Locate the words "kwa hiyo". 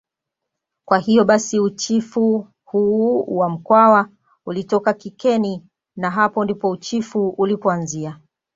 0.85-1.25